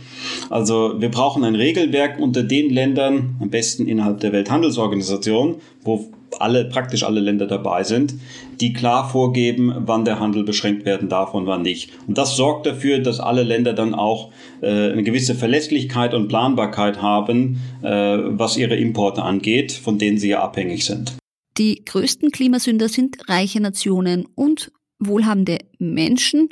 [0.51, 6.09] Also wir brauchen ein Regelwerk unter den Ländern, am besten innerhalb der Welthandelsorganisation, wo
[6.41, 8.15] alle, praktisch alle Länder dabei sind,
[8.61, 11.91] die klar vorgeben, wann der Handel beschränkt werden darf und wann nicht.
[12.07, 17.01] Und das sorgt dafür, dass alle Länder dann auch äh, eine gewisse Verlässlichkeit und Planbarkeit
[17.03, 21.15] haben, äh, was ihre Importe angeht, von denen sie ja abhängig sind.
[21.57, 26.49] Die größten Klimasünder sind reiche Nationen und wohlhabende Menschen.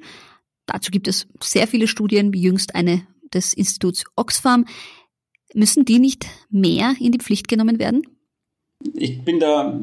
[0.67, 4.67] Dazu gibt es sehr viele Studien, wie jüngst eine des Instituts Oxfam.
[5.55, 8.03] Müssen die nicht mehr in die Pflicht genommen werden?
[8.95, 9.79] Ich bin da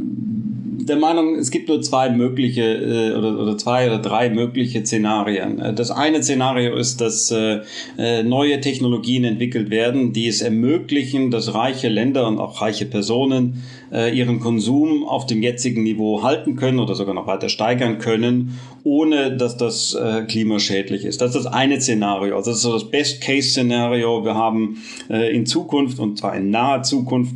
[0.89, 5.59] der Meinung, es gibt nur zwei mögliche äh, oder, oder zwei oder drei mögliche Szenarien.
[5.59, 7.61] Äh, das eine Szenario ist, dass äh,
[7.97, 13.63] äh, neue Technologien entwickelt werden, die es ermöglichen, dass reiche Länder und auch reiche Personen
[13.91, 18.59] äh, ihren Konsum auf dem jetzigen Niveau halten können oder sogar noch weiter steigern können,
[18.83, 21.21] ohne dass das äh, klimaschädlich ist.
[21.21, 22.35] Das ist das eine Szenario.
[22.35, 24.25] Also das ist so das Best-Case-Szenario.
[24.25, 24.77] Wir haben
[25.09, 27.33] äh, in Zukunft und zwar in naher Zukunft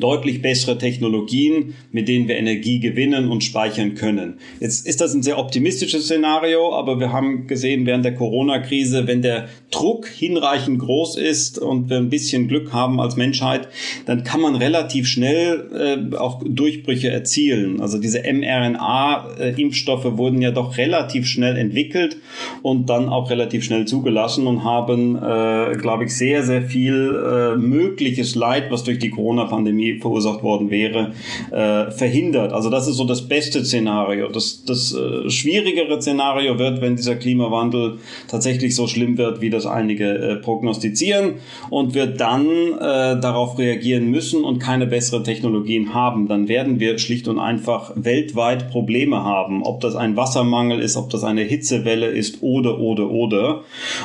[0.00, 4.38] deutlich bessere Technologien, mit denen wir Energie gewinnen und speichern können.
[4.60, 9.22] Jetzt ist das ein sehr optimistisches Szenario, aber wir haben gesehen während der Corona-Krise, wenn
[9.22, 13.68] der Druck hinreichend groß ist und wir ein bisschen Glück haben als Menschheit,
[14.06, 17.80] dann kann man relativ schnell äh, auch Durchbrüche erzielen.
[17.80, 22.16] Also diese mRNA-Impfstoffe wurden ja doch relativ schnell entwickelt
[22.62, 27.56] und dann auch relativ schnell zugelassen und haben, äh, glaube ich, sehr, sehr viel äh,
[27.56, 31.12] mögliches Leid, was durch die Corona-Pandemie Pandemie verursacht worden wäre,
[31.50, 32.52] äh, verhindert.
[32.52, 34.28] Also das ist so das beste Szenario.
[34.28, 39.66] Das, das äh, schwierigere Szenario wird, wenn dieser Klimawandel tatsächlich so schlimm wird, wie das
[39.66, 41.34] einige äh, prognostizieren
[41.70, 46.98] und wir dann äh, darauf reagieren müssen und keine besseren Technologien haben, dann werden wir
[46.98, 49.62] schlicht und einfach weltweit Probleme haben.
[49.62, 53.62] Ob das ein Wassermangel ist, ob das eine Hitzewelle ist oder, oder, oder.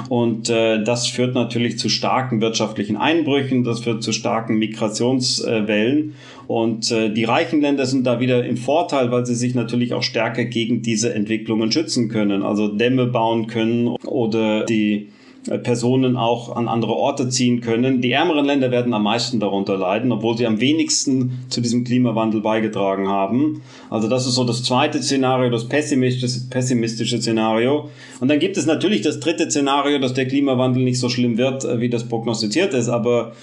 [0.09, 5.66] Und äh, das führt natürlich zu starken wirtschaftlichen Einbrüchen, das führt zu starken Migrations- äh,
[5.67, 6.15] Wellen.
[6.47, 10.03] Und äh, die reichen Länder sind da wieder im Vorteil, weil sie sich natürlich auch
[10.03, 12.43] stärker gegen diese Entwicklungen schützen können.
[12.43, 15.09] Also Dämme bauen können oder die
[15.49, 18.01] äh, Personen auch an andere Orte ziehen können.
[18.01, 22.41] Die ärmeren Länder werden am meisten darunter leiden, obwohl sie am wenigsten zu diesem Klimawandel
[22.41, 23.61] beigetragen haben.
[23.89, 27.89] Also das ist so das zweite Szenario, das pessimistische, pessimistische Szenario.
[28.19, 31.63] Und dann gibt es natürlich das dritte Szenario, dass der Klimawandel nicht so schlimm wird,
[31.63, 32.89] äh, wie das prognostiziert ist.
[32.89, 33.33] Aber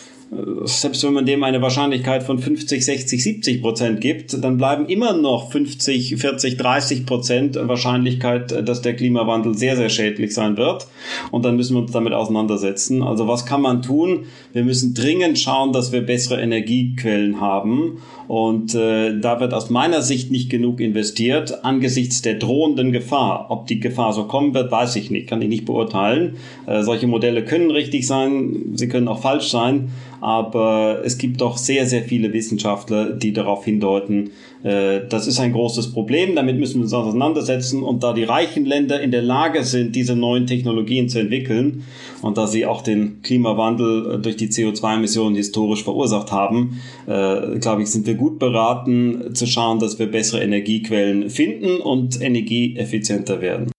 [0.65, 5.13] selbst wenn man dem eine Wahrscheinlichkeit von 50, 60, 70 Prozent gibt, dann bleiben immer
[5.13, 10.87] noch 50, 40, 30 Prozent Wahrscheinlichkeit, dass der Klimawandel sehr, sehr schädlich sein wird.
[11.31, 13.03] Und dann müssen wir uns damit auseinandersetzen.
[13.03, 14.27] Also was kann man tun?
[14.53, 17.99] Wir müssen dringend schauen, dass wir bessere Energiequellen haben.
[18.29, 23.47] Und äh, da wird aus meiner Sicht nicht genug investiert angesichts der drohenden Gefahr.
[23.51, 26.37] Ob die Gefahr so kommen wird, weiß ich nicht, kann ich nicht beurteilen.
[26.67, 29.91] Äh, solche Modelle können richtig sein, sie können auch falsch sein
[30.25, 34.31] aber es gibt doch sehr, sehr viele Wissenschaftler, die darauf hindeuten,
[34.63, 38.65] äh, das ist ein großes Problem, damit müssen wir uns auseinandersetzen und da die reichen
[38.65, 41.85] Länder in der Lage sind, diese neuen Technologien zu entwickeln
[42.23, 47.83] und da sie auch den Klimawandel äh, durch die CO2-Emissionen historisch verursacht haben, äh, glaube
[47.83, 53.71] ich, sind wir gut beraten zu schauen, dass wir bessere Energiequellen finden und energieeffizienter werden.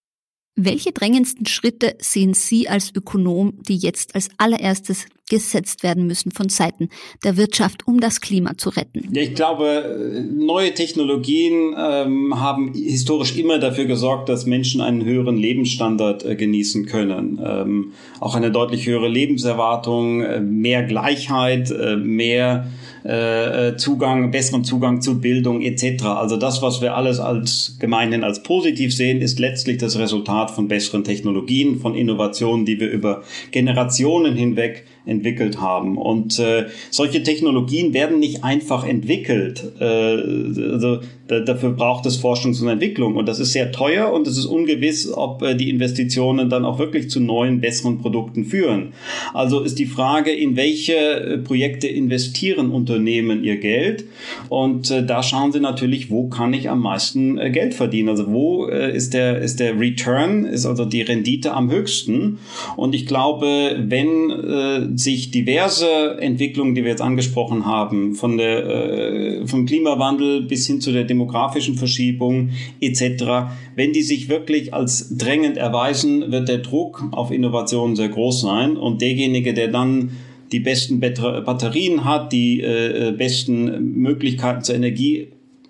[0.58, 6.48] Welche drängendsten Schritte sehen Sie als Ökonom, die jetzt als allererstes gesetzt werden müssen von
[6.48, 6.88] Seiten
[7.26, 9.10] der Wirtschaft, um das Klima zu retten?
[9.12, 15.36] Ja, ich glaube, neue Technologien ähm, haben historisch immer dafür gesorgt, dass Menschen einen höheren
[15.36, 17.38] Lebensstandard äh, genießen können.
[17.43, 22.67] Ähm, auch eine deutlich höhere Lebenserwartung, äh, mehr Gleichheit, äh, mehr
[23.06, 26.06] äh, äh, Zugang, besseren Zugang zu Bildung etc.
[26.06, 30.68] Also das, was wir alles als gemeinhin als positiv sehen, ist letztlich das Resultat von
[30.68, 35.98] besseren Technologien, von Innovationen, die wir über Generationen hinweg entwickelt haben.
[35.98, 39.63] Und äh, solche Technologien werden nicht einfach entwickelt.
[39.80, 43.15] Äh, also da, dafür braucht es Forschungs- und Entwicklung.
[43.15, 46.80] Und das ist sehr teuer und es ist ungewiss, ob äh, die Investitionen dann auch
[46.80, 48.94] wirklich zu neuen, besseren Produkten führen.
[49.34, 54.06] Also ist die Frage, in welche äh, Projekte investieren Unternehmen ihr Geld?
[54.50, 58.10] Und äh, da schauen sie natürlich, wo kann ich am meisten äh, Geld verdienen?
[58.10, 62.39] Also wo äh, ist, der, ist der Return, ist also die Rendite am höchsten?
[62.76, 68.66] Und ich glaube, wenn äh, sich diverse Entwicklungen, die wir jetzt angesprochen haben, von der,
[68.66, 72.50] äh, vom Klimawandel bis hin zu der demografischen Verschiebung
[72.82, 78.42] etc., wenn die sich wirklich als drängend erweisen, wird der Druck auf Innovationen sehr groß
[78.42, 80.12] sein und derjenige, der dann
[80.52, 84.76] die besten Batterien hat, die äh, besten Möglichkeiten zur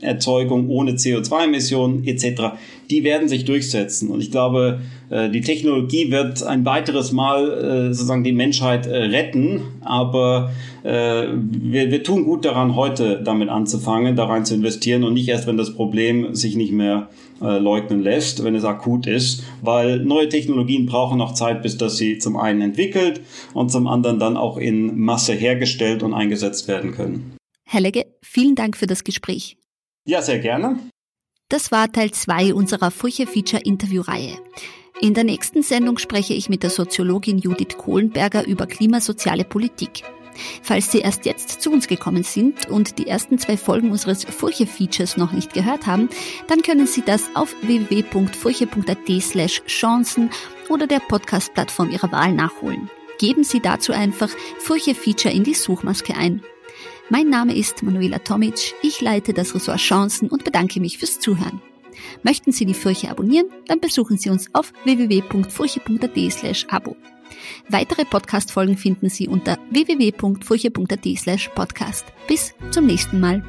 [0.01, 2.57] Energieerzeugung ohne CO2-Emissionen etc.,
[2.89, 4.09] die werden sich durchsetzen.
[4.09, 8.95] Und ich glaube, äh, die Technologie wird ein weiteres Mal äh, sozusagen die Menschheit äh,
[8.95, 10.51] retten, aber
[10.87, 15.47] wir, wir tun gut daran, heute damit anzufangen, da rein zu investieren und nicht erst,
[15.47, 20.85] wenn das Problem sich nicht mehr leugnen lässt, wenn es akut ist, weil neue Technologien
[20.85, 23.21] brauchen noch Zeit, bis dass sie zum einen entwickelt
[23.55, 27.35] und zum anderen dann auch in Masse hergestellt und eingesetzt werden können.
[27.63, 29.57] Herr Legge, vielen Dank für das Gespräch.
[30.05, 30.79] Ja, sehr gerne.
[31.49, 34.37] Das war Teil 2 unserer Furche-Feature-Interviewreihe.
[35.01, 40.03] In der nächsten Sendung spreche ich mit der Soziologin Judith Kohlenberger über klimasoziale Politik.
[40.61, 45.17] Falls Sie erst jetzt zu uns gekommen sind und die ersten zwei Folgen unseres Furche-Features
[45.17, 46.09] noch nicht gehört haben,
[46.47, 50.29] dann können Sie das auf www.furche.at slash Chancen
[50.69, 52.89] oder der Podcast-Plattform Ihrer Wahl nachholen.
[53.17, 54.29] Geben Sie dazu einfach
[54.59, 56.43] Furche-Feature in die Suchmaske ein.
[57.09, 61.61] Mein Name ist Manuela Tomic, ich leite das Ressort Chancen und bedanke mich fürs Zuhören.
[62.23, 63.45] Möchten Sie die Furche abonnieren?
[63.67, 66.95] Dann besuchen Sie uns auf www.furche.at slash abo.
[67.69, 72.05] Weitere Podcast-Folgen finden Sie unter www.furche.at slash podcast.
[72.27, 73.43] Bis zum nächsten Mal.